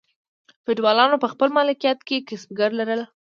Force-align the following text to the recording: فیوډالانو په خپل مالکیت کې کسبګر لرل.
فیوډالانو 0.63 1.21
په 1.23 1.27
خپل 1.33 1.47
مالکیت 1.57 1.99
کې 2.07 2.25
کسبګر 2.29 2.69
لرل. 2.79 3.01